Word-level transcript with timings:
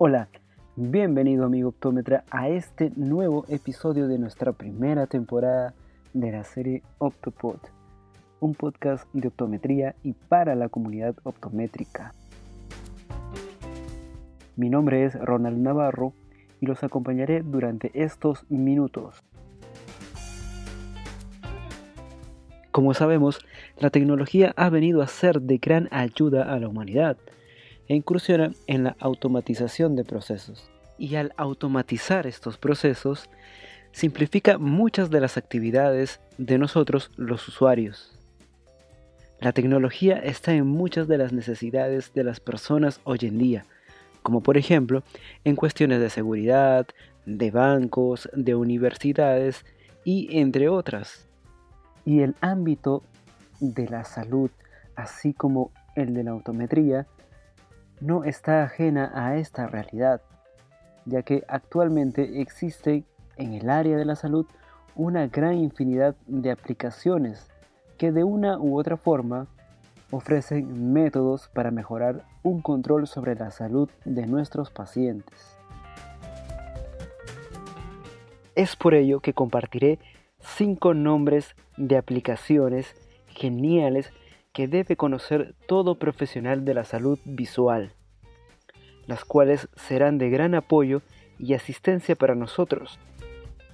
Hola, 0.00 0.28
bienvenido 0.76 1.44
amigo 1.44 1.70
optómetra 1.70 2.22
a 2.30 2.48
este 2.48 2.92
nuevo 2.94 3.44
episodio 3.48 4.06
de 4.06 4.16
nuestra 4.16 4.52
primera 4.52 5.08
temporada 5.08 5.74
de 6.12 6.30
la 6.30 6.44
serie 6.44 6.84
Optopod, 6.98 7.58
un 8.38 8.54
podcast 8.54 9.12
de 9.12 9.26
optometría 9.26 9.96
y 10.04 10.12
para 10.12 10.54
la 10.54 10.68
comunidad 10.68 11.16
optométrica. 11.24 12.14
Mi 14.54 14.70
nombre 14.70 15.04
es 15.04 15.18
Ronald 15.18 15.58
Navarro 15.58 16.12
y 16.60 16.66
los 16.66 16.84
acompañaré 16.84 17.42
durante 17.42 17.90
estos 17.92 18.48
minutos. 18.48 19.24
Como 22.70 22.94
sabemos, 22.94 23.40
la 23.78 23.90
tecnología 23.90 24.54
ha 24.56 24.70
venido 24.70 25.02
a 25.02 25.08
ser 25.08 25.42
de 25.42 25.58
gran 25.58 25.88
ayuda 25.90 26.54
a 26.54 26.60
la 26.60 26.68
humanidad 26.68 27.16
e 27.88 27.94
incursiona 27.94 28.52
en 28.66 28.84
la 28.84 28.96
automatización 29.00 29.96
de 29.96 30.04
procesos. 30.04 30.70
Y 30.98 31.14
al 31.16 31.32
automatizar 31.36 32.26
estos 32.26 32.58
procesos, 32.58 33.28
simplifica 33.92 34.58
muchas 34.58 35.10
de 35.10 35.20
las 35.20 35.36
actividades 35.36 36.20
de 36.36 36.58
nosotros 36.58 37.10
los 37.16 37.48
usuarios. 37.48 38.14
La 39.40 39.52
tecnología 39.52 40.16
está 40.18 40.52
en 40.52 40.66
muchas 40.66 41.06
de 41.08 41.18
las 41.18 41.32
necesidades 41.32 42.12
de 42.12 42.24
las 42.24 42.40
personas 42.40 43.00
hoy 43.04 43.18
en 43.22 43.38
día, 43.38 43.64
como 44.22 44.42
por 44.42 44.58
ejemplo 44.58 45.02
en 45.44 45.56
cuestiones 45.56 46.00
de 46.00 46.10
seguridad, 46.10 46.86
de 47.24 47.50
bancos, 47.50 48.28
de 48.32 48.54
universidades 48.54 49.64
y 50.04 50.38
entre 50.38 50.68
otras. 50.68 51.26
Y 52.04 52.20
el 52.20 52.34
ámbito 52.40 53.02
de 53.60 53.88
la 53.88 54.04
salud, 54.04 54.50
así 54.96 55.32
como 55.32 55.70
el 55.94 56.14
de 56.14 56.24
la 56.24 56.32
autometría, 56.32 57.06
no 58.00 58.24
está 58.24 58.62
ajena 58.62 59.10
a 59.14 59.36
esta 59.36 59.66
realidad, 59.66 60.20
ya 61.04 61.22
que 61.22 61.44
actualmente 61.48 62.40
existe 62.40 63.04
en 63.36 63.54
el 63.54 63.70
área 63.70 63.96
de 63.96 64.04
la 64.04 64.16
salud 64.16 64.46
una 64.94 65.26
gran 65.28 65.54
infinidad 65.54 66.16
de 66.26 66.50
aplicaciones 66.50 67.48
que 67.96 68.12
de 68.12 68.24
una 68.24 68.58
u 68.58 68.78
otra 68.78 68.96
forma 68.96 69.46
ofrecen 70.10 70.92
métodos 70.92 71.48
para 71.48 71.70
mejorar 71.70 72.24
un 72.42 72.62
control 72.62 73.06
sobre 73.06 73.34
la 73.34 73.50
salud 73.50 73.88
de 74.04 74.26
nuestros 74.26 74.70
pacientes. 74.70 75.56
Es 78.54 78.74
por 78.74 78.94
ello 78.94 79.20
que 79.20 79.34
compartiré 79.34 79.98
cinco 80.40 80.94
nombres 80.94 81.54
de 81.76 81.96
aplicaciones 81.96 82.94
geniales 83.28 84.10
que 84.58 84.66
debe 84.66 84.96
conocer 84.96 85.54
todo 85.68 86.00
profesional 86.00 86.64
de 86.64 86.74
la 86.74 86.82
salud 86.82 87.20
visual, 87.24 87.92
las 89.06 89.24
cuales 89.24 89.68
serán 89.76 90.18
de 90.18 90.30
gran 90.30 90.56
apoyo 90.56 91.00
y 91.38 91.54
asistencia 91.54 92.16
para 92.16 92.34
nosotros, 92.34 92.98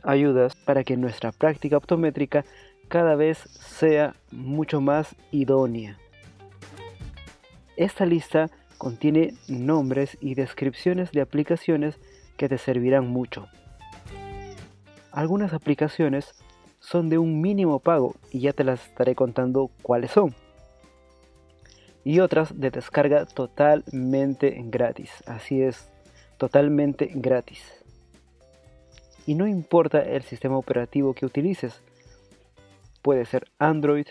ayudas 0.02 0.54
para 0.56 0.84
que 0.84 0.98
nuestra 0.98 1.32
práctica 1.32 1.78
optométrica 1.78 2.44
cada 2.88 3.14
vez 3.14 3.38
sea 3.38 4.14
mucho 4.30 4.82
más 4.82 5.16
idónea. 5.30 5.96
Esta 7.78 8.04
lista 8.04 8.50
contiene 8.76 9.32
nombres 9.48 10.18
y 10.20 10.34
descripciones 10.34 11.12
de 11.12 11.22
aplicaciones 11.22 11.98
que 12.36 12.50
te 12.50 12.58
servirán 12.58 13.08
mucho. 13.08 13.48
Algunas 15.12 15.54
aplicaciones 15.54 16.34
son 16.78 17.08
de 17.08 17.16
un 17.16 17.40
mínimo 17.40 17.78
pago 17.78 18.16
y 18.30 18.40
ya 18.40 18.52
te 18.52 18.64
las 18.64 18.86
estaré 18.86 19.14
contando 19.14 19.70
cuáles 19.80 20.10
son 20.10 20.34
y 22.04 22.20
otras 22.20 22.60
de 22.60 22.70
descarga 22.70 23.24
totalmente 23.24 24.54
gratis. 24.66 25.10
Así 25.26 25.62
es, 25.62 25.90
totalmente 26.36 27.10
gratis. 27.14 27.62
Y 29.26 29.34
no 29.34 29.46
importa 29.46 30.00
el 30.00 30.22
sistema 30.22 30.58
operativo 30.58 31.14
que 31.14 31.24
utilices, 31.24 31.80
puede 33.02 33.24
ser 33.24 33.46
Android 33.58 34.06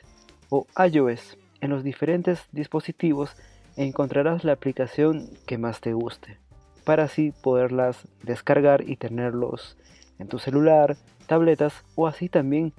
o 0.49 0.65
iOS. 0.91 1.37
En 1.61 1.69
los 1.69 1.83
diferentes 1.83 2.47
dispositivos 2.51 3.35
encontrarás 3.75 4.43
la 4.43 4.53
aplicación 4.53 5.29
que 5.45 5.57
más 5.57 5.81
te 5.81 5.93
guste, 5.93 6.37
para 6.83 7.03
así 7.03 7.31
poderlas 7.43 8.07
descargar 8.23 8.87
y 8.87 8.97
tenerlos 8.97 9.77
en 10.19 10.27
tu 10.27 10.39
celular, 10.39 10.97
tabletas 11.27 11.83
o 11.95 12.07
así 12.07 12.29
también 12.29 12.73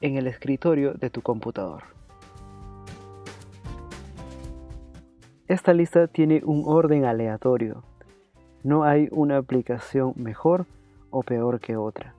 en 0.00 0.16
el 0.16 0.26
escritorio 0.26 0.94
de 0.94 1.10
tu 1.10 1.22
computador. 1.22 1.84
Esta 5.46 5.74
lista 5.74 6.06
tiene 6.06 6.40
un 6.42 6.62
orden 6.64 7.04
aleatorio. 7.04 7.82
No 8.62 8.84
hay 8.84 9.08
una 9.10 9.36
aplicación 9.36 10.14
mejor 10.16 10.64
o 11.10 11.22
peor 11.22 11.60
que 11.60 11.76
otra. 11.76 12.14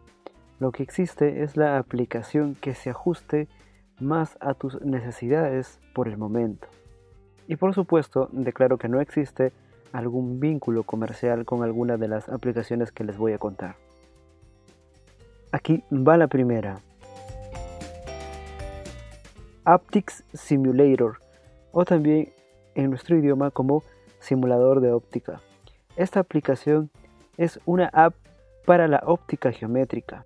Lo 0.59 0.71
que 0.71 0.83
existe 0.83 1.41
es 1.41 1.57
la 1.57 1.79
aplicación 1.79 2.53
que 2.53 2.75
se 2.75 2.91
ajuste 2.91 3.47
más 3.99 4.37
a 4.41 4.53
tus 4.53 4.79
necesidades 4.81 5.79
por 5.95 6.07
el 6.07 6.17
momento. 6.17 6.67
Y 7.47 7.55
por 7.55 7.73
supuesto, 7.73 8.29
declaro 8.31 8.77
que 8.77 8.89
no 8.89 9.01
existe 9.01 9.51
algún 9.91 10.39
vínculo 10.39 10.83
comercial 10.83 11.45
con 11.45 11.63
alguna 11.63 11.97
de 11.97 12.07
las 12.07 12.29
aplicaciones 12.29 12.91
que 12.91 13.05
les 13.05 13.17
voy 13.17 13.33
a 13.33 13.39
contar. 13.39 13.75
Aquí 15.51 15.83
va 15.91 16.15
la 16.15 16.27
primera. 16.27 16.79
Aptics 19.63 20.23
Simulator 20.31 21.17
o 21.71 21.85
también 21.85 22.34
en 22.75 22.89
nuestro 22.89 23.17
idioma 23.17 23.51
como 23.51 23.83
simulador 24.19 24.81
de 24.81 24.91
óptica. 24.91 25.41
Esta 25.95 26.19
aplicación 26.19 26.91
es 27.37 27.59
una 27.65 27.87
app 27.93 28.13
para 28.65 28.87
la 28.87 29.01
óptica 29.05 29.51
geométrica. 29.51 30.25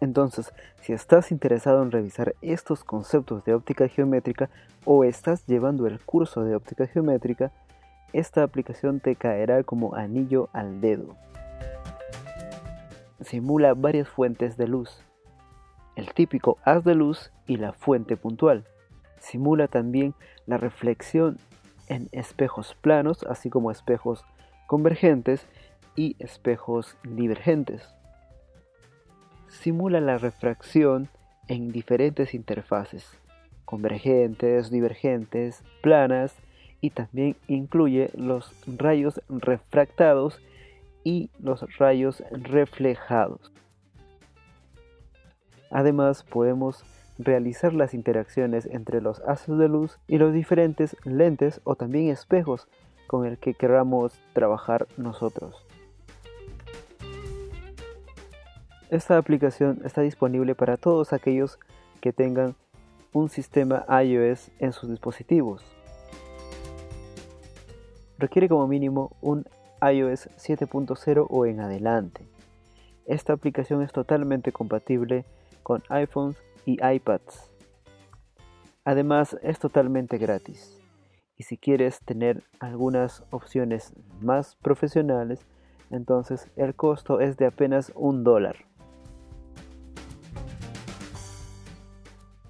Entonces, 0.00 0.52
si 0.80 0.92
estás 0.92 1.30
interesado 1.30 1.82
en 1.82 1.90
revisar 1.90 2.34
estos 2.42 2.84
conceptos 2.84 3.44
de 3.44 3.54
óptica 3.54 3.88
geométrica 3.88 4.50
o 4.84 5.04
estás 5.04 5.46
llevando 5.46 5.86
el 5.86 6.00
curso 6.00 6.44
de 6.44 6.54
óptica 6.54 6.86
geométrica, 6.86 7.52
esta 8.12 8.42
aplicación 8.42 9.00
te 9.00 9.16
caerá 9.16 9.62
como 9.62 9.94
anillo 9.94 10.48
al 10.52 10.80
dedo. 10.80 11.16
Simula 13.20 13.74
varias 13.74 14.08
fuentes 14.08 14.56
de 14.56 14.68
luz, 14.68 15.06
el 15.96 16.12
típico 16.12 16.58
haz 16.62 16.84
de 16.84 16.94
luz 16.94 17.32
y 17.46 17.56
la 17.56 17.72
fuente 17.72 18.16
puntual. 18.18 18.64
Simula 19.18 19.66
también 19.66 20.14
la 20.46 20.58
reflexión 20.58 21.38
en 21.86 22.08
espejos 22.12 22.76
planos, 22.80 23.22
así 23.24 23.50
como 23.50 23.70
espejos 23.70 24.24
convergentes 24.66 25.46
y 25.94 26.16
espejos 26.18 26.96
divergentes. 27.04 27.88
Simula 29.48 30.00
la 30.00 30.18
refracción 30.18 31.08
en 31.48 31.72
diferentes 31.72 32.34
interfaces, 32.34 33.18
convergentes, 33.64 34.70
divergentes, 34.70 35.62
planas 35.82 36.34
y 36.80 36.90
también 36.90 37.36
incluye 37.48 38.10
los 38.14 38.52
rayos 38.66 39.20
refractados 39.28 40.40
y 41.04 41.30
los 41.38 41.64
rayos 41.78 42.22
reflejados. 42.30 43.52
Además 45.70 46.22
podemos 46.22 46.84
realizar 47.18 47.72
las 47.72 47.94
interacciones 47.94 48.66
entre 48.66 49.00
los 49.00 49.20
haces 49.20 49.56
de 49.58 49.68
luz 49.68 49.98
y 50.06 50.18
los 50.18 50.32
diferentes 50.32 50.96
lentes 51.04 51.60
o 51.64 51.74
también 51.76 52.08
espejos 52.08 52.68
con 53.06 53.26
el 53.26 53.38
que 53.38 53.54
queramos 53.54 54.20
trabajar 54.32 54.86
nosotros. 54.96 55.66
Esta 58.90 59.18
aplicación 59.18 59.80
está 59.84 60.02
disponible 60.02 60.54
para 60.54 60.76
todos 60.76 61.12
aquellos 61.12 61.58
que 62.00 62.12
tengan 62.12 62.54
un 63.12 63.28
sistema 63.28 63.84
iOS 64.02 64.50
en 64.58 64.72
sus 64.72 64.90
dispositivos. 64.90 65.64
Requiere 68.18 68.48
como 68.48 68.66
mínimo 68.66 69.16
un 69.20 69.44
iOS 69.82 70.28
7.0 70.38 71.26
o 71.28 71.46
en 71.46 71.60
adelante. 71.60 72.26
Esta 73.06 73.32
aplicación 73.32 73.82
es 73.82 73.92
totalmente 73.92 74.52
compatible 74.52 75.24
con 75.62 75.82
iPhones 75.88 76.36
y 76.66 76.76
iPads. 76.84 77.50
Además 78.84 79.38
es 79.42 79.58
totalmente 79.58 80.18
gratis. 80.18 80.78
Y 81.38 81.44
si 81.44 81.56
quieres 81.56 82.00
tener 82.00 82.42
algunas 82.60 83.24
opciones 83.30 83.94
más 84.20 84.56
profesionales, 84.56 85.46
entonces 85.90 86.50
el 86.56 86.74
costo 86.74 87.20
es 87.20 87.36
de 87.36 87.46
apenas 87.46 87.92
un 87.94 88.24
dólar. 88.24 88.66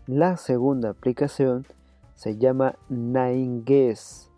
La 0.07 0.37
segunda 0.37 0.91
aplicación 0.91 1.67
se 2.15 2.39
llama 2.39 2.77
NineGuess. 2.89 4.31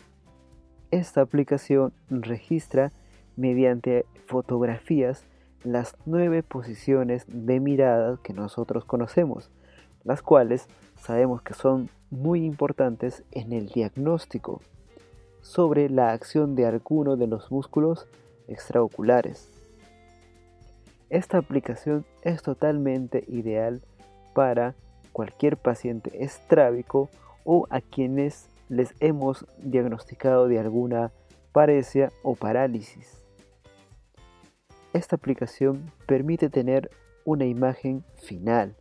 Esta 0.90 1.20
aplicación 1.20 1.92
registra 2.08 2.90
mediante 3.36 4.06
fotografías 4.26 5.26
las 5.62 5.96
nueve 6.06 6.42
posiciones 6.42 7.24
de 7.28 7.60
mirada 7.60 8.18
que 8.22 8.32
nosotros 8.32 8.84
conocemos, 8.84 9.50
las 10.04 10.22
cuales 10.22 10.66
sabemos 11.00 11.42
que 11.42 11.54
son 11.54 11.90
muy 12.10 12.44
importantes 12.44 13.24
en 13.32 13.52
el 13.52 13.66
diagnóstico 13.66 14.60
sobre 15.40 15.88
la 15.88 16.12
acción 16.12 16.54
de 16.54 16.66
alguno 16.66 17.16
de 17.16 17.26
los 17.26 17.50
músculos 17.50 18.06
extraoculares. 18.48 19.50
Esta 21.10 21.38
aplicación 21.38 22.04
es 22.22 22.42
totalmente 22.42 23.24
ideal 23.28 23.82
para 24.34 24.74
cualquier 25.12 25.56
paciente 25.56 26.22
estrábico 26.22 27.08
o 27.44 27.66
a 27.70 27.80
quienes 27.80 28.48
les 28.68 28.94
hemos 29.00 29.46
diagnosticado 29.58 30.48
de 30.48 30.58
alguna 30.58 31.12
paresia 31.52 32.12
o 32.22 32.34
parálisis. 32.34 33.22
Esta 34.92 35.16
aplicación 35.16 35.90
permite 36.06 36.50
tener 36.50 36.90
una 37.24 37.46
imagen 37.46 38.04
final 38.16 38.76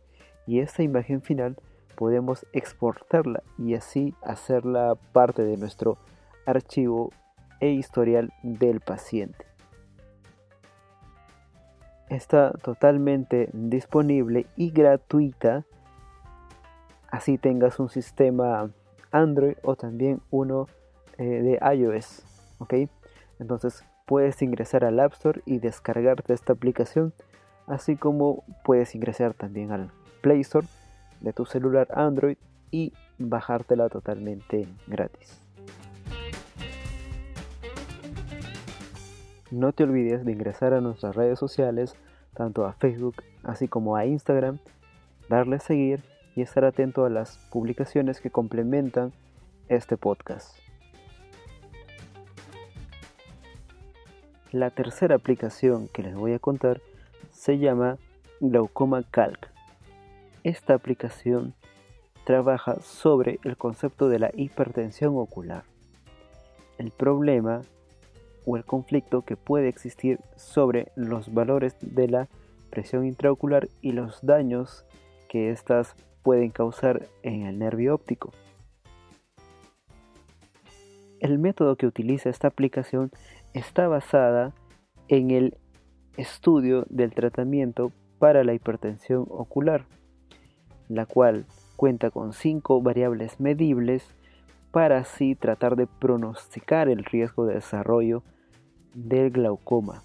y 0.48 0.60
esta 0.60 0.82
imagen 0.82 1.20
final 1.20 1.56
podemos 1.94 2.46
exportarla 2.54 3.42
y 3.58 3.74
así 3.74 4.14
hacerla 4.22 4.94
parte 5.12 5.44
de 5.44 5.58
nuestro 5.58 5.98
archivo 6.46 7.12
e 7.60 7.68
historial 7.68 8.32
del 8.42 8.80
paciente. 8.80 9.44
Está 12.08 12.52
totalmente 12.52 13.50
disponible 13.52 14.46
y 14.56 14.70
gratuita, 14.70 15.66
así 17.10 17.36
tengas 17.36 17.78
un 17.78 17.90
sistema 17.90 18.70
Android 19.10 19.56
o 19.62 19.76
también 19.76 20.22
uno 20.30 20.66
eh, 21.18 21.42
de 21.42 21.76
iOS. 21.76 22.24
¿ok? 22.58 22.74
Entonces 23.38 23.84
puedes 24.06 24.40
ingresar 24.40 24.86
al 24.86 24.98
App 24.98 25.12
Store 25.12 25.42
y 25.44 25.58
descargarte 25.58 26.32
esta 26.32 26.54
aplicación, 26.54 27.12
así 27.66 27.96
como 27.96 28.44
puedes 28.64 28.94
ingresar 28.94 29.34
también 29.34 29.72
al 29.72 29.90
Play 30.20 30.40
Store 30.40 30.66
de 31.20 31.32
tu 31.32 31.44
celular 31.46 31.88
Android 31.94 32.36
y 32.70 32.92
bajártela 33.18 33.88
totalmente 33.88 34.68
gratis. 34.86 35.40
No 39.50 39.72
te 39.72 39.84
olvides 39.84 40.24
de 40.24 40.32
ingresar 40.32 40.74
a 40.74 40.80
nuestras 40.80 41.16
redes 41.16 41.38
sociales, 41.38 41.96
tanto 42.34 42.66
a 42.66 42.74
Facebook 42.74 43.22
así 43.44 43.66
como 43.66 43.96
a 43.96 44.04
Instagram, 44.04 44.58
darle 45.28 45.56
a 45.56 45.60
seguir 45.60 46.02
y 46.36 46.42
estar 46.42 46.64
atento 46.64 47.04
a 47.04 47.10
las 47.10 47.38
publicaciones 47.50 48.20
que 48.20 48.30
complementan 48.30 49.12
este 49.68 49.96
podcast. 49.96 50.56
La 54.52 54.70
tercera 54.70 55.14
aplicación 55.14 55.88
que 55.88 56.02
les 56.02 56.14
voy 56.14 56.32
a 56.32 56.38
contar 56.38 56.80
se 57.30 57.58
llama 57.58 57.98
Glaucoma 58.40 59.02
Calc. 59.10 59.57
Esta 60.48 60.72
aplicación 60.72 61.52
trabaja 62.24 62.80
sobre 62.80 63.38
el 63.44 63.58
concepto 63.58 64.08
de 64.08 64.18
la 64.18 64.30
hipertensión 64.32 65.18
ocular, 65.18 65.64
el 66.78 66.90
problema 66.90 67.60
o 68.46 68.56
el 68.56 68.64
conflicto 68.64 69.20
que 69.20 69.36
puede 69.36 69.68
existir 69.68 70.20
sobre 70.36 70.90
los 70.96 71.34
valores 71.34 71.76
de 71.82 72.08
la 72.08 72.28
presión 72.70 73.04
intraocular 73.04 73.68
y 73.82 73.92
los 73.92 74.24
daños 74.24 74.86
que 75.28 75.50
éstas 75.50 75.94
pueden 76.22 76.48
causar 76.48 77.06
en 77.22 77.42
el 77.42 77.58
nervio 77.58 77.94
óptico. 77.94 78.32
El 81.20 81.38
método 81.38 81.76
que 81.76 81.86
utiliza 81.86 82.30
esta 82.30 82.48
aplicación 82.48 83.10
está 83.52 83.86
basada 83.86 84.54
en 85.08 85.30
el 85.30 85.58
estudio 86.16 86.86
del 86.88 87.12
tratamiento 87.12 87.92
para 88.18 88.44
la 88.44 88.54
hipertensión 88.54 89.26
ocular 89.28 89.84
la 90.88 91.06
cual 91.06 91.46
cuenta 91.76 92.10
con 92.10 92.32
cinco 92.32 92.80
variables 92.82 93.40
medibles 93.40 94.08
para 94.70 94.98
así 94.98 95.34
tratar 95.34 95.76
de 95.76 95.86
pronosticar 95.86 96.88
el 96.88 97.04
riesgo 97.04 97.46
de 97.46 97.54
desarrollo 97.54 98.22
del 98.94 99.30
glaucoma. 99.30 100.02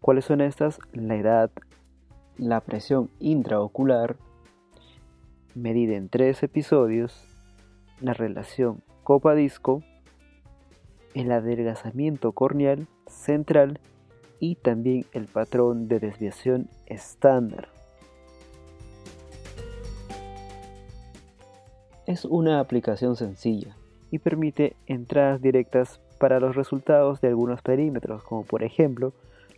¿Cuáles 0.00 0.24
son 0.24 0.40
estas? 0.40 0.78
La 0.92 1.16
edad, 1.16 1.50
la 2.36 2.60
presión 2.60 3.10
intraocular, 3.18 4.16
medida 5.54 5.96
en 5.96 6.08
tres 6.08 6.42
episodios, 6.42 7.26
la 8.00 8.12
relación 8.12 8.82
copa-disco, 9.04 9.82
el 11.14 11.32
adelgazamiento 11.32 12.32
corneal 12.32 12.88
central 13.06 13.80
y 14.38 14.56
también 14.56 15.06
el 15.12 15.26
patrón 15.26 15.88
de 15.88 15.98
desviación 15.98 16.68
estándar. 16.86 17.68
Es 22.06 22.24
una 22.24 22.60
aplicación 22.60 23.16
sencilla 23.16 23.76
y 24.12 24.20
permite 24.20 24.76
entradas 24.86 25.42
directas 25.42 26.00
para 26.20 26.38
los 26.38 26.54
resultados 26.54 27.20
de 27.20 27.26
algunos 27.26 27.62
perímetros, 27.62 28.22
como 28.22 28.44
por 28.44 28.62
ejemplo 28.62 29.12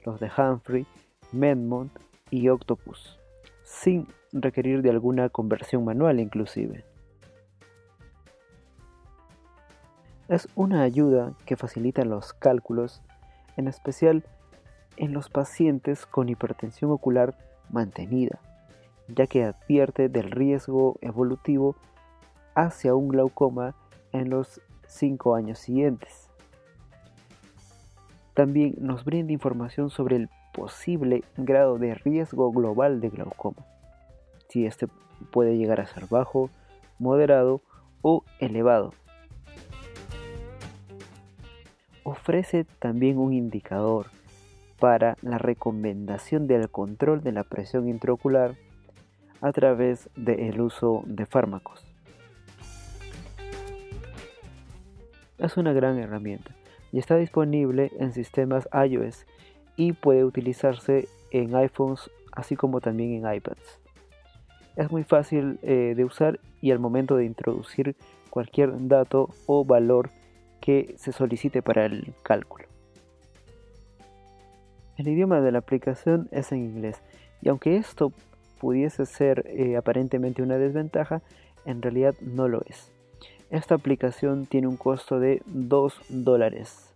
los 0.07 0.19
de 0.19 0.31
Humphrey, 0.35 0.87
Medmont 1.31 1.93
y 2.31 2.49
Octopus, 2.49 3.19
sin 3.65 4.09
requerir 4.33 4.81
de 4.81 4.89
alguna 4.89 5.29
conversión 5.29 5.85
manual 5.85 6.21
inclusive. 6.21 6.87
Es 10.29 10.49
una 10.55 10.83
ayuda 10.83 11.35
que 11.45 11.57
facilita 11.57 12.07
los 12.07 12.33
cálculos, 12.33 13.03
en 13.59 13.69
especial 13.69 14.25
en 14.97 15.13
los 15.13 15.29
pacientes 15.29 16.07
con 16.07 16.31
hipertensión 16.31 16.93
ocular 16.93 17.37
mantenida, 17.69 18.41
ya 19.09 19.27
que 19.27 19.45
advierte 19.45 20.09
del 20.09 20.31
riesgo 20.31 20.97
evolutivo 21.03 21.77
hacia 22.59 22.97
un 22.97 23.07
glaucoma 23.07 23.77
en 24.13 24.31
los 24.31 24.61
cinco 24.85 25.37
años 25.37 25.61
siguientes. 25.61 26.29
También 28.35 28.75
nos 28.81 29.05
brinda 29.05 29.33
información 29.33 29.91
sobre 29.91 30.17
el 30.17 30.29
posible 30.53 31.23
grado 31.37 31.79
de 31.79 31.95
riesgo 31.95 32.51
global 32.51 33.01
de 33.01 33.11
glaucoma, 33.11 33.65
si 34.49 34.67
este 34.67 34.89
puede 35.31 35.57
llegar 35.57 35.81
a 35.81 35.87
ser 35.87 36.07
bajo, 36.11 36.51
moderado 36.99 37.61
o 38.03 38.25
elevado. 38.41 38.93
Ofrece 42.03 42.65
también 42.81 43.19
un 43.19 43.35
indicador 43.35 44.07
para 44.81 45.17
la 45.23 45.39
recomendación 45.39 46.49
del 46.49 46.69
control 46.71 47.23
de 47.23 47.31
la 47.31 47.45
presión 47.45 47.89
intraocular 47.89 48.57
a 49.41 49.53
través 49.53 50.11
del 50.17 50.61
uso 50.61 51.05
de 51.07 51.25
fármacos. 51.25 51.98
Es 55.39 55.57
una 55.57 55.73
gran 55.73 55.99
herramienta 55.99 56.55
y 56.93 56.99
está 56.99 57.17
disponible 57.17 57.91
en 57.99 58.13
sistemas 58.13 58.69
iOS 58.73 59.27
y 59.77 59.93
puede 59.93 60.25
utilizarse 60.25 61.09
en 61.31 61.55
iPhones 61.55 62.11
así 62.33 62.57
como 62.57 62.81
también 62.81 63.25
en 63.25 63.35
iPads. 63.35 63.81
Es 64.77 64.91
muy 64.91 65.05
fácil 65.05 65.59
eh, 65.63 65.95
de 65.97 66.05
usar 66.05 66.41
y 66.61 66.71
al 66.71 66.79
momento 66.79 67.17
de 67.17 67.25
introducir 67.25 67.97
cualquier 68.31 68.71
dato 68.89 69.31
o 69.47 69.65
valor 69.65 70.11
que 70.61 70.95
se 70.99 71.13
solicite 71.13 71.63
para 71.63 71.87
el 71.87 72.15
cálculo. 72.23 72.67
El 74.97 75.09
idioma 75.09 75.41
de 75.41 75.53
la 75.53 75.59
aplicación 75.59 76.29
es 76.33 76.53
en 76.53 76.59
inglés 76.65 77.03
y 77.41 77.49
aunque 77.49 77.77
esto 77.77 78.13
pudiese 78.61 79.07
ser 79.07 79.45
eh, 79.47 79.77
aparentemente 79.77 80.43
una 80.43 80.59
desventaja, 80.59 81.23
en 81.65 81.83
realidad 81.83 82.15
no 82.21 82.49
lo 82.49 82.63
es. 82.67 82.93
Esta 83.51 83.75
aplicación 83.75 84.45
tiene 84.45 84.67
un 84.67 84.77
costo 84.77 85.21
de 85.21 85.43
2 85.47 86.01
dólares 86.11 86.95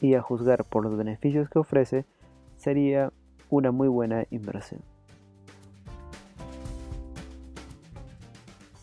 y 0.00 0.14
a 0.14 0.22
juzgar 0.22 0.64
por 0.64 0.84
los 0.84 0.96
beneficios 0.96 1.50
que 1.50 1.58
ofrece 1.58 2.06
sería 2.56 3.12
una 3.50 3.72
muy 3.72 3.88
buena 3.88 4.24
inversión. 4.30 4.80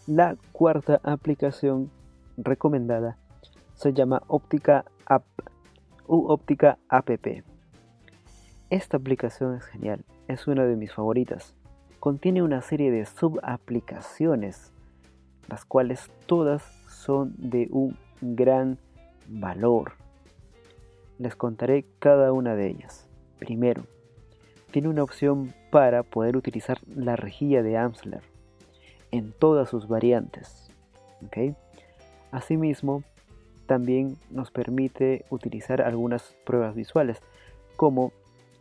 La 0.06 0.36
cuarta 0.52 1.00
aplicación 1.04 1.90
recomendada 2.38 3.18
se 3.74 3.94
llama 3.94 4.22
Óptica 4.28 4.86
App 5.06 5.26
u 6.06 6.28
Óptica 6.28 6.78
App. 6.90 7.10
Esta 8.70 8.98
aplicación 8.98 9.56
es 9.56 9.66
genial, 9.66 10.04
es 10.28 10.46
una 10.46 10.66
de 10.66 10.76
mis 10.76 10.94
favoritas. 10.94 11.56
Contiene 12.00 12.44
una 12.44 12.62
serie 12.62 12.92
de 12.92 13.06
subaplicaciones, 13.06 14.73
las 15.48 15.66
cuales 15.66 16.10
todas 16.26 16.64
son 16.88 17.34
de 17.38 17.68
un 17.72 17.98
gran 18.22 18.78
valor. 19.28 19.94
Les 21.20 21.36
contaré 21.36 21.86
cada 22.00 22.32
una 22.32 22.56
de 22.56 22.68
ellas. 22.68 23.08
Primero, 23.40 23.84
tiene 24.72 24.90
una 24.90 25.04
opción 25.04 25.54
para 25.70 26.04
poder 26.04 26.36
utilizar 26.38 26.80
la 26.88 27.16
rejilla 27.16 27.62
de 27.62 27.78
Amsler 27.78 28.22
en 29.12 29.32
todas 29.32 29.70
sus 29.70 29.88
variantes. 29.88 30.72
Asimismo, 32.32 33.04
también 33.68 34.18
nos 34.32 34.52
permite 34.52 35.26
utilizar 35.30 35.82
algunas 35.82 36.36
pruebas 36.46 36.76
visuales, 36.76 37.22
como 37.76 38.12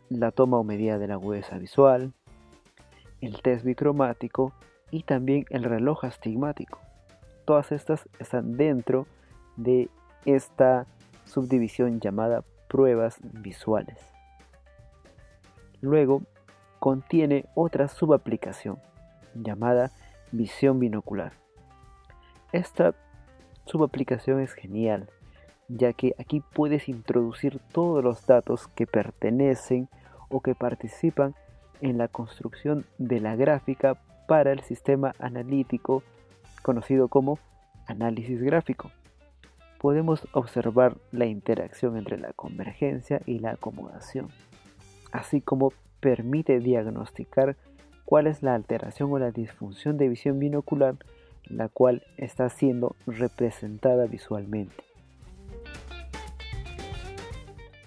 la 0.09 0.31
toma 0.31 0.59
o 0.59 0.63
medida 0.63 0.97
de 0.99 1.07
la 1.07 1.15
agudeza 1.15 1.57
visual, 1.57 2.13
el 3.21 3.41
test 3.41 3.65
bicromático 3.65 4.53
y 4.93 5.01
también 5.01 5.45
el 5.49 5.63
reloj 5.63 6.05
astigmático. 6.05 6.79
Todas 7.45 7.71
estas 7.71 8.07
están 8.19 8.57
dentro 8.57 9.07
de 9.57 9.89
esta 10.23 10.85
subdivisión 11.25 11.99
llamada 11.99 12.43
pruebas 12.67 13.17
visuales. 13.23 13.97
Luego, 15.81 16.21
contiene 16.77 17.45
otra 17.55 17.87
subaplicación 17.87 18.77
llamada 19.33 19.89
visión 20.31 20.79
binocular. 20.79 21.33
Esta 22.51 22.93
subaplicación 23.65 24.41
es 24.41 24.53
genial, 24.53 25.09
ya 25.69 25.93
que 25.93 26.13
aquí 26.19 26.43
puedes 26.53 26.87
introducir 26.87 27.59
todos 27.71 28.03
los 28.03 28.27
datos 28.27 28.67
que 28.67 28.85
pertenecen 28.85 29.89
o 30.29 30.41
que 30.41 30.53
participan 30.53 31.33
en 31.81 31.97
la 31.97 32.09
construcción 32.09 32.85
de 32.99 33.19
la 33.21 33.35
gráfica 33.35 33.97
para 34.27 34.51
el 34.51 34.61
sistema 34.61 35.13
analítico 35.19 36.03
conocido 36.61 37.07
como 37.07 37.39
análisis 37.87 38.41
gráfico. 38.41 38.91
Podemos 39.79 40.27
observar 40.31 40.95
la 41.11 41.25
interacción 41.25 41.97
entre 41.97 42.17
la 42.17 42.31
convergencia 42.33 43.21
y 43.25 43.39
la 43.39 43.51
acomodación, 43.51 44.29
así 45.11 45.41
como 45.41 45.73
permite 45.99 46.59
diagnosticar 46.59 47.57
cuál 48.05 48.27
es 48.27 48.43
la 48.43 48.55
alteración 48.55 49.11
o 49.11 49.19
la 49.19 49.31
disfunción 49.31 49.97
de 49.97 50.09
visión 50.09 50.39
binocular 50.39 50.95
la 51.45 51.69
cual 51.69 52.03
está 52.17 52.49
siendo 52.49 52.95
representada 53.05 54.05
visualmente. 54.05 54.83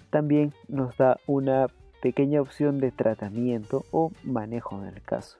También 0.09 0.53
nos 0.67 0.95
da 0.97 1.19
una 1.27 1.67
pequeña 2.01 2.41
opción 2.41 2.79
de 2.79 2.91
tratamiento 2.91 3.83
o 3.91 4.11
manejo 4.23 4.79
del 4.81 5.01
caso. 5.01 5.37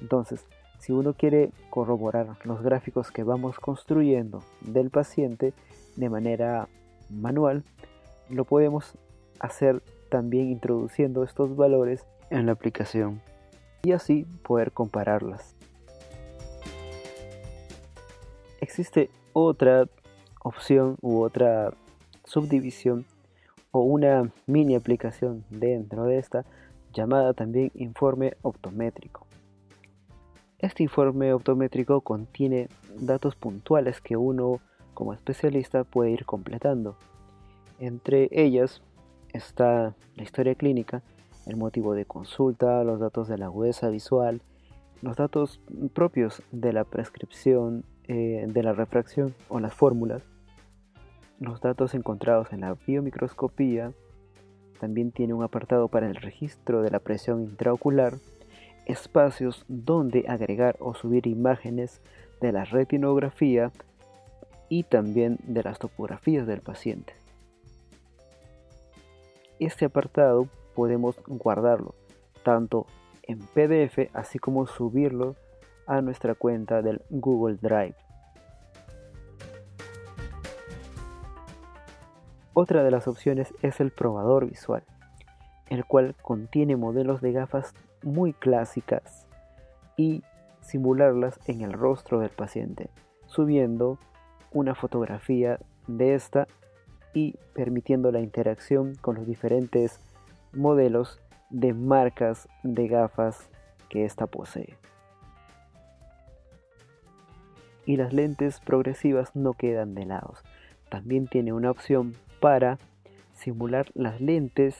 Entonces, 0.00 0.46
si 0.78 0.92
uno 0.92 1.12
quiere 1.12 1.52
corroborar 1.68 2.36
los 2.44 2.62
gráficos 2.62 3.10
que 3.10 3.22
vamos 3.22 3.58
construyendo 3.58 4.42
del 4.62 4.90
paciente 4.90 5.52
de 5.96 6.08
manera 6.08 6.68
manual, 7.10 7.64
lo 8.28 8.44
podemos 8.44 8.96
hacer 9.40 9.82
también 10.08 10.50
introduciendo 10.50 11.22
estos 11.22 11.54
valores 11.56 12.06
en 12.30 12.46
la 12.46 12.52
aplicación 12.52 13.20
y 13.82 13.92
así 13.92 14.26
poder 14.42 14.72
compararlas. 14.72 15.54
Existe 18.60 19.10
otra 19.32 19.86
opción 20.42 20.96
u 21.00 21.22
otra 21.22 21.72
subdivisión 22.24 23.06
o 23.72 23.80
una 23.80 24.30
mini 24.46 24.74
aplicación 24.74 25.44
dentro 25.50 26.04
de 26.04 26.18
esta 26.18 26.44
llamada 26.92 27.34
también 27.34 27.70
informe 27.74 28.36
optométrico. 28.42 29.29
Este 30.60 30.82
informe 30.82 31.32
optométrico 31.32 32.02
contiene 32.02 32.68
datos 32.98 33.34
puntuales 33.34 34.02
que 34.02 34.18
uno 34.18 34.60
como 34.92 35.14
especialista 35.14 35.84
puede 35.84 36.10
ir 36.10 36.26
completando. 36.26 36.96
Entre 37.78 38.28
ellas 38.30 38.82
está 39.32 39.94
la 40.16 40.22
historia 40.22 40.54
clínica, 40.54 41.02
el 41.46 41.56
motivo 41.56 41.94
de 41.94 42.04
consulta, 42.04 42.84
los 42.84 43.00
datos 43.00 43.26
de 43.26 43.38
la 43.38 43.48
huesa 43.48 43.88
visual, 43.88 44.42
los 45.00 45.16
datos 45.16 45.62
propios 45.94 46.42
de 46.52 46.74
la 46.74 46.84
prescripción, 46.84 47.86
eh, 48.06 48.44
de 48.46 48.62
la 48.62 48.74
refracción 48.74 49.34
o 49.48 49.60
las 49.60 49.72
fórmulas, 49.72 50.22
los 51.38 51.62
datos 51.62 51.94
encontrados 51.94 52.52
en 52.52 52.60
la 52.60 52.74
biomicroscopía, 52.86 53.94
también 54.78 55.10
tiene 55.10 55.32
un 55.32 55.42
apartado 55.42 55.88
para 55.88 56.06
el 56.06 56.16
registro 56.16 56.82
de 56.82 56.90
la 56.90 56.98
presión 56.98 57.40
intraocular, 57.42 58.18
espacios 58.90 59.64
donde 59.68 60.24
agregar 60.28 60.76
o 60.80 60.94
subir 60.94 61.26
imágenes 61.26 62.00
de 62.40 62.52
la 62.52 62.64
retinografía 62.64 63.72
y 64.68 64.84
también 64.84 65.38
de 65.42 65.62
las 65.62 65.78
topografías 65.78 66.46
del 66.46 66.60
paciente. 66.60 67.14
Este 69.58 69.84
apartado 69.84 70.48
podemos 70.74 71.16
guardarlo 71.26 71.94
tanto 72.42 72.86
en 73.22 73.38
PDF 73.38 74.10
así 74.14 74.38
como 74.38 74.66
subirlo 74.66 75.36
a 75.86 76.00
nuestra 76.00 76.34
cuenta 76.34 76.82
del 76.82 77.02
Google 77.10 77.58
Drive. 77.60 77.96
Otra 82.52 82.82
de 82.82 82.90
las 82.90 83.06
opciones 83.06 83.54
es 83.62 83.80
el 83.80 83.90
probador 83.90 84.46
visual, 84.48 84.82
el 85.70 85.86
cual 85.86 86.14
contiene 86.20 86.76
modelos 86.76 87.22
de 87.22 87.32
gafas 87.32 87.72
muy 88.02 88.32
clásicas 88.32 89.26
y 89.96 90.22
simularlas 90.60 91.38
en 91.46 91.62
el 91.62 91.72
rostro 91.72 92.20
del 92.20 92.30
paciente, 92.30 92.90
subiendo 93.26 93.98
una 94.52 94.74
fotografía 94.74 95.58
de 95.86 96.14
esta 96.14 96.46
y 97.14 97.36
permitiendo 97.54 98.12
la 98.12 98.20
interacción 98.20 98.94
con 98.96 99.16
los 99.16 99.26
diferentes 99.26 100.00
modelos 100.52 101.20
de 101.50 101.72
marcas 101.72 102.48
de 102.62 102.88
gafas 102.88 103.48
que 103.88 104.04
ésta 104.04 104.26
posee. 104.26 104.76
Y 107.86 107.96
las 107.96 108.12
lentes 108.12 108.60
progresivas 108.60 109.34
no 109.34 109.54
quedan 109.54 109.94
de 109.94 110.06
lado. 110.06 110.34
También 110.88 111.26
tiene 111.26 111.52
una 111.52 111.70
opción 111.70 112.14
para 112.40 112.78
simular 113.34 113.90
las 113.94 114.20
lentes 114.20 114.76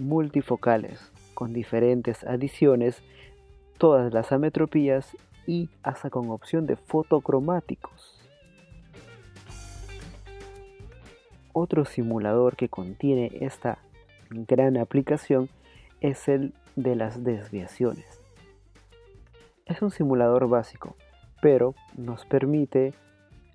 multifocales 0.00 1.12
con 1.34 1.52
diferentes 1.52 2.24
adiciones, 2.24 3.02
todas 3.78 4.12
las 4.12 4.32
ametropías 4.32 5.16
y 5.46 5.68
hasta 5.82 6.10
con 6.10 6.30
opción 6.30 6.66
de 6.66 6.76
fotocromáticos. 6.76 8.20
Otro 11.52 11.84
simulador 11.84 12.56
que 12.56 12.68
contiene 12.68 13.30
esta 13.40 13.78
gran 14.30 14.76
aplicación 14.76 15.48
es 16.00 16.28
el 16.28 16.52
de 16.76 16.94
las 16.94 17.24
desviaciones. 17.24 18.20
Es 19.66 19.82
un 19.82 19.90
simulador 19.90 20.48
básico, 20.48 20.96
pero 21.42 21.74
nos 21.96 22.24
permite 22.24 22.94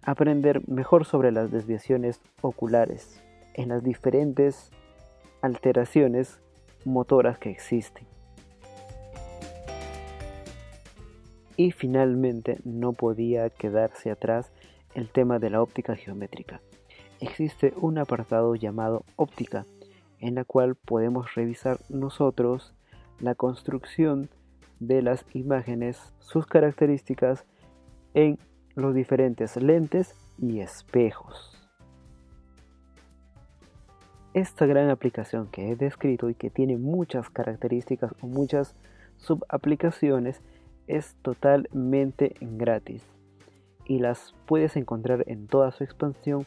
aprender 0.04 0.68
mejor 0.68 1.06
sobre 1.06 1.32
las 1.32 1.52
desviaciones 1.52 2.22
oculares 2.42 3.22
en 3.54 3.70
las 3.70 3.84
diferentes 3.84 4.72
alteraciones 5.46 6.42
motoras 6.84 7.38
que 7.38 7.52
existen. 7.52 8.06
Y 11.56 11.72
finalmente 11.72 12.60
no 12.66 12.94
podía 12.94 13.50
quedarse 13.50 14.12
atrás 14.12 14.52
el 14.94 15.10
tema 15.10 15.40
de 15.40 15.50
la 15.52 15.62
óptica 15.62 15.96
geométrica. 15.96 16.62
Existe 17.22 17.74
un 17.78 17.98
apartado 17.98 18.56
llamado 18.56 19.06
óptica 19.16 19.66
en 20.20 20.36
la 20.36 20.44
cual 20.44 20.76
podemos 20.76 21.34
revisar 21.36 21.80
nosotros 21.90 22.74
la 23.20 23.36
construcción 23.36 24.30
de 24.80 25.02
las 25.02 25.26
imágenes, 25.34 26.14
sus 26.20 26.46
características 26.46 27.46
en 28.14 28.38
los 28.76 28.94
diferentes 28.94 29.56
lentes 29.56 30.16
y 30.38 30.60
espejos. 30.60 31.65
Esta 34.36 34.66
gran 34.66 34.90
aplicación 34.90 35.48
que 35.48 35.72
he 35.72 35.78
descrito 35.78 36.30
y 36.30 36.36
que 36.36 36.50
tiene 36.50 36.76
muchas 36.76 37.30
características 37.30 38.12
o 38.20 38.28
muchas 38.28 38.76
subaplicaciones 39.16 40.42
es 40.88 41.16
totalmente 41.22 42.36
gratis 42.42 43.02
y 43.86 44.00
las 44.00 44.36
puedes 44.46 44.76
encontrar 44.76 45.24
en 45.28 45.48
toda 45.48 45.72
su 45.72 45.86
expansión 45.86 46.46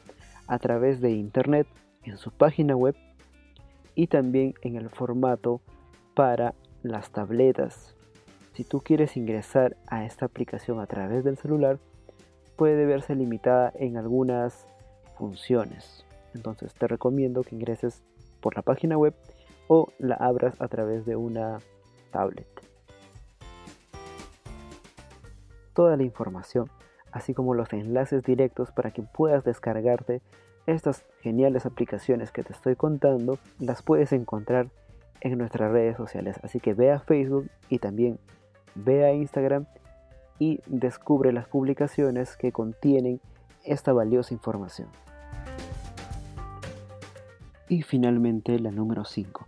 a 0.49 0.59
través 0.59 1.01
de 1.01 1.13
internet 1.13 1.67
en 2.03 2.19
su 2.19 2.31
página 2.31 2.77
web 2.77 2.95
y 3.95 4.09
también 4.09 4.53
en 4.61 4.77
el 4.77 4.91
formato 4.91 5.63
para 6.13 6.55
las 6.83 7.11
tabletas. 7.11 7.97
Si 8.53 8.65
tú 8.65 8.83
quieres 8.83 9.17
ingresar 9.17 9.79
a 9.87 10.05
esta 10.05 10.27
aplicación 10.27 10.79
a 10.81 10.87
través 10.87 11.25
del 11.25 11.39
celular, 11.39 11.79
puede 12.55 12.85
verse 12.85 13.15
limitada 13.15 13.73
en 13.77 13.97
algunas 13.97 14.67
funciones. 15.17 16.05
Entonces 16.35 16.75
te 16.75 16.87
recomiendo 16.87 17.43
que 17.43 17.55
ingreses 17.55 18.03
por 18.41 18.57
la 18.57 18.63
página 18.63 18.97
web 18.97 19.15
o 19.69 19.89
la 19.99 20.15
abras 20.15 20.61
a 20.61 20.69
través 20.69 21.05
de 21.05 21.17
una 21.17 21.59
tablet. 22.11 22.49
Toda 25.75 25.97
la 25.97 26.03
información, 26.03 26.69
así 27.13 27.35
como 27.35 27.55
los 27.55 27.73
enlaces 27.73 28.23
directos 28.23 28.73
para 28.73 28.91
que 28.91 29.03
puedas 29.03 29.45
descargarte 29.45 30.23
estas 30.67 31.05
geniales 31.21 31.65
aplicaciones 31.65 32.31
que 32.31 32.43
te 32.43 32.53
estoy 32.53 32.77
contando 32.77 33.39
las 33.59 33.83
puedes 33.83 34.13
encontrar 34.13 34.69
en 35.21 35.39
nuestras 35.39 35.73
redes 35.73 35.97
sociales. 35.97 36.37
Así 36.43 36.61
que 36.61 36.75
ve 36.75 36.93
a 36.93 37.01
Facebook 37.01 37.49
y 37.69 37.79
también 37.79 38.19
ve 38.75 39.05
a 39.05 39.13
Instagram 39.13 39.67
y 40.39 40.61
descubre 40.67 41.33
las 41.33 41.49
publicaciones 41.49 42.37
que 42.37 42.53
contienen 42.53 43.21
esta 43.65 43.93
valiosa 43.93 44.35
información. 44.35 44.89
Y 47.69 47.83
finalmente 47.83 48.59
la 48.59 48.71
número 48.71 49.05
5. 49.05 49.47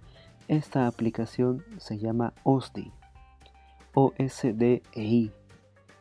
Esta 0.48 0.86
aplicación 0.86 1.64
se 1.78 1.98
llama 1.98 2.34
OSDI 2.42 2.92
o 3.94 4.12
SDEI 4.18 5.32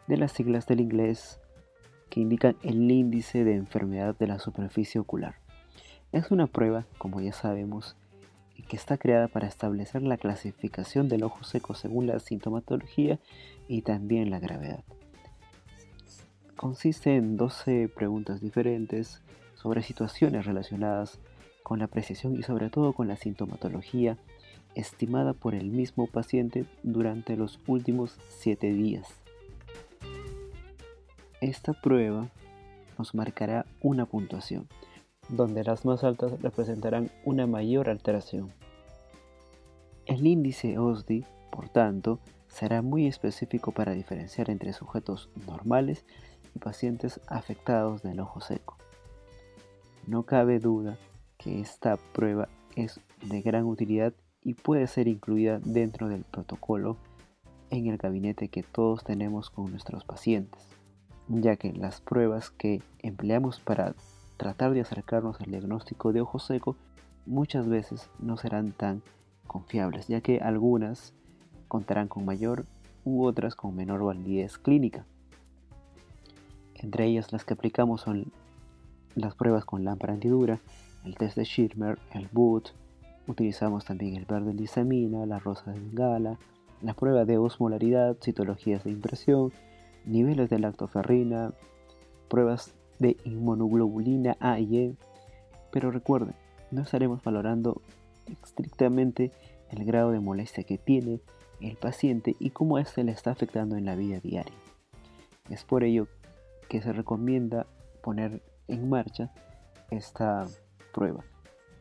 de 0.07 0.17
las 0.17 0.31
siglas 0.31 0.65
del 0.67 0.81
inglés 0.81 1.39
que 2.09 2.19
indican 2.19 2.55
el 2.63 2.89
índice 2.91 3.43
de 3.43 3.55
enfermedad 3.55 4.17
de 4.17 4.27
la 4.27 4.39
superficie 4.39 4.99
ocular. 4.99 5.35
Es 6.11 6.31
una 6.31 6.47
prueba, 6.47 6.85
como 6.97 7.21
ya 7.21 7.33
sabemos, 7.33 7.95
que 8.69 8.77
está 8.77 8.97
creada 8.97 9.27
para 9.27 9.47
establecer 9.47 10.03
la 10.03 10.17
clasificación 10.17 11.09
del 11.09 11.23
ojo 11.23 11.43
seco 11.43 11.73
según 11.73 12.07
la 12.07 12.19
sintomatología 12.19 13.19
y 13.67 13.81
también 13.81 14.29
la 14.29 14.39
gravedad. 14.39 14.83
Consiste 16.55 17.15
en 17.15 17.35
12 17.35 17.89
preguntas 17.89 18.41
diferentes 18.41 19.21
sobre 19.55 19.81
situaciones 19.81 20.45
relacionadas 20.45 21.19
con 21.63 21.79
la 21.79 21.87
precisión 21.87 22.35
y 22.35 22.43
sobre 22.43 22.69
todo 22.69 22.93
con 22.93 23.07
la 23.07 23.17
sintomatología 23.17 24.17
estimada 24.75 25.33
por 25.33 25.55
el 25.55 25.69
mismo 25.69 26.07
paciente 26.07 26.65
durante 26.83 27.35
los 27.35 27.59
últimos 27.67 28.17
7 28.29 28.71
días. 28.71 29.07
Esta 31.41 31.73
prueba 31.73 32.27
nos 32.97 33.15
marcará 33.15 33.65
una 33.81 34.05
puntuación 34.05 34.67
donde 35.29 35.63
las 35.63 35.85
más 35.85 36.03
altas 36.03 36.41
representarán 36.41 37.11
una 37.23 37.47
mayor 37.47 37.89
alteración. 37.89 38.51
El 40.05 40.25
índice 40.25 40.77
OSDI, 40.79 41.23
por 41.51 41.69
tanto, 41.69 42.19
será 42.47 42.81
muy 42.81 43.05
específico 43.05 43.71
para 43.71 43.93
diferenciar 43.93 44.49
entre 44.49 44.73
sujetos 44.73 45.29
normales 45.47 46.03
y 46.55 46.59
pacientes 46.59 47.21
afectados 47.27 48.01
del 48.01 48.19
ojo 48.19 48.41
seco. 48.41 48.77
No 50.07 50.23
cabe 50.23 50.59
duda 50.59 50.97
que 51.39 51.61
esta 51.61 51.97
prueba 51.97 52.47
es 52.75 52.99
de 53.23 53.41
gran 53.41 53.65
utilidad 53.65 54.13
y 54.43 54.53
puede 54.53 54.85
ser 54.87 55.07
incluida 55.07 55.59
dentro 55.59 56.07
del 56.09 56.23
protocolo 56.23 56.97
en 57.71 57.87
el 57.87 57.97
gabinete 57.97 58.49
que 58.49 58.61
todos 58.61 59.03
tenemos 59.03 59.49
con 59.49 59.71
nuestros 59.71 60.03
pacientes, 60.03 60.61
ya 61.27 61.55
que 61.55 61.71
las 61.73 62.01
pruebas 62.01 62.51
que 62.51 62.83
empleamos 62.99 63.59
para 63.59 63.95
tratar 64.37 64.73
de 64.73 64.81
acercarnos 64.81 65.39
al 65.39 65.51
diagnóstico 65.51 66.13
de 66.13 66.21
ojo 66.21 66.39
seco 66.39 66.75
muchas 67.25 67.67
veces 67.67 68.09
no 68.19 68.37
serán 68.37 68.71
tan 68.73 69.01
confiables, 69.47 70.07
ya 70.07 70.21
que 70.21 70.39
algunas 70.39 71.13
contarán 71.67 72.07
con 72.07 72.25
mayor 72.25 72.65
u 73.05 73.23
otras 73.23 73.55
con 73.55 73.75
menor 73.75 74.03
validez 74.03 74.57
clínica. 74.57 75.05
Entre 76.75 77.05
ellas 77.05 77.31
las 77.31 77.45
que 77.45 77.53
aplicamos 77.53 78.01
son 78.01 78.31
las 79.15 79.35
pruebas 79.35 79.65
con 79.65 79.83
lámpara 79.83 80.13
antidura, 80.13 80.59
el 81.05 81.15
test 81.15 81.37
de 81.37 81.45
Schirmer, 81.45 81.99
el 82.13 82.27
BOOT, 82.31 82.69
utilizamos 83.27 83.85
también 83.85 84.15
el 84.15 84.25
verde 84.25 84.53
lisamina, 84.53 85.25
la 85.25 85.39
rosa 85.39 85.71
de 85.71 85.79
Bengala, 85.79 86.37
la 86.81 86.93
prueba 86.93 87.25
de 87.25 87.37
osmolaridad, 87.37 88.17
citologías 88.21 88.83
de 88.83 88.91
impresión, 88.91 89.51
niveles 90.05 90.49
de 90.49 90.59
lactoferrina, 90.59 91.53
pruebas 92.27 92.73
de 92.99 93.17
inmunoglobulina 93.23 94.37
A 94.39 94.59
y 94.59 94.77
E, 94.77 94.95
pero 95.71 95.91
recuerden, 95.91 96.35
no 96.71 96.81
estaremos 96.81 97.23
valorando 97.23 97.81
estrictamente 98.43 99.31
el 99.71 99.85
grado 99.85 100.11
de 100.11 100.19
molestia 100.19 100.63
que 100.63 100.77
tiene 100.77 101.21
el 101.61 101.75
paciente 101.75 102.35
y 102.39 102.51
cómo 102.51 102.77
éste 102.79 103.03
le 103.03 103.11
está 103.11 103.31
afectando 103.31 103.75
en 103.75 103.85
la 103.85 103.95
vida 103.95 104.19
diaria. 104.19 104.53
Es 105.49 105.63
por 105.63 105.83
ello 105.83 106.07
que 106.67 106.81
se 106.81 106.93
recomienda 106.93 107.65
poner 108.01 108.41
en 108.67 108.89
marcha 108.89 109.31
esta 109.89 110.45
prueba 110.93 111.23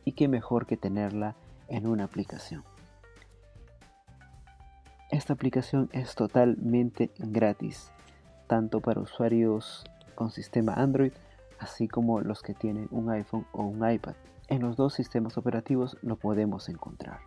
y 0.04 0.12
qué 0.12 0.28
mejor 0.28 0.66
que 0.66 0.76
tenerla 0.76 1.36
en 1.68 1.86
una 1.86 2.04
aplicación. 2.04 2.64
Esta 5.10 5.32
aplicación 5.32 5.88
es 5.92 6.14
totalmente 6.14 7.10
gratis, 7.18 7.90
tanto 8.46 8.80
para 8.80 9.00
usuarios 9.00 9.84
con 10.14 10.30
sistema 10.30 10.74
Android, 10.74 11.12
así 11.58 11.88
como 11.88 12.20
los 12.20 12.42
que 12.42 12.54
tienen 12.54 12.88
un 12.90 13.10
iPhone 13.10 13.46
o 13.52 13.62
un 13.62 13.90
iPad. 13.90 14.14
En 14.48 14.62
los 14.62 14.76
dos 14.76 14.94
sistemas 14.94 15.38
operativos 15.38 15.96
lo 16.02 16.16
podemos 16.16 16.68
encontrar. 16.68 17.20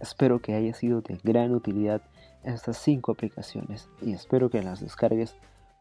Espero 0.00 0.40
que 0.40 0.54
haya 0.54 0.72
sido 0.72 1.02
de 1.02 1.18
gran 1.22 1.52
utilidad 1.52 2.02
estas 2.42 2.78
5 2.78 3.12
aplicaciones 3.12 3.88
y 4.00 4.12
espero 4.12 4.50
que 4.50 4.62
las 4.62 4.80
descargues 4.80 5.36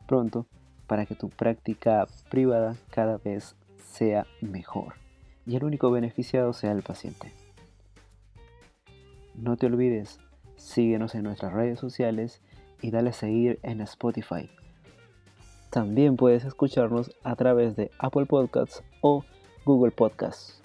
pronto 0.09 0.47
para 0.87 1.05
que 1.05 1.13
tu 1.13 1.29
práctica 1.29 2.07
privada 2.31 2.75
cada 2.89 3.19
vez 3.19 3.55
sea 3.77 4.25
mejor 4.41 4.95
y 5.45 5.55
el 5.55 5.63
único 5.63 5.91
beneficiado 5.91 6.51
sea 6.51 6.71
el 6.71 6.81
paciente. 6.81 7.31
No 9.35 9.55
te 9.55 9.67
olvides 9.67 10.19
síguenos 10.55 11.13
en 11.13 11.23
nuestras 11.23 11.53
redes 11.53 11.79
sociales 11.79 12.41
y 12.81 12.89
dale 12.89 13.11
a 13.11 13.13
seguir 13.13 13.59
en 13.61 13.81
Spotify. 13.81 14.49
También 15.69 16.15
puedes 16.15 16.43
escucharnos 16.43 17.11
a 17.23 17.35
través 17.35 17.75
de 17.75 17.91
Apple 17.99 18.25
Podcasts 18.25 18.81
o 19.01 19.23
Google 19.63 19.91
Podcasts. 19.91 20.59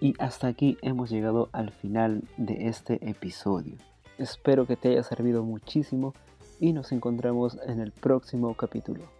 Y 0.00 0.14
hasta 0.18 0.46
aquí 0.46 0.78
hemos 0.80 1.10
llegado 1.10 1.50
al 1.52 1.72
final 1.72 2.24
de 2.38 2.68
este 2.68 3.06
episodio. 3.06 3.76
Espero 4.20 4.66
que 4.66 4.76
te 4.76 4.90
haya 4.90 5.02
servido 5.02 5.42
muchísimo 5.42 6.12
y 6.60 6.74
nos 6.74 6.92
encontramos 6.92 7.56
en 7.66 7.80
el 7.80 7.90
próximo 7.90 8.54
capítulo. 8.54 9.19